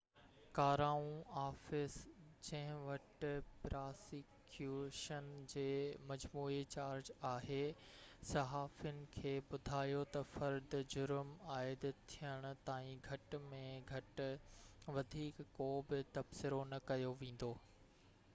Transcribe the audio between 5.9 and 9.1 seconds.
مجموعي چارج آهي صحافين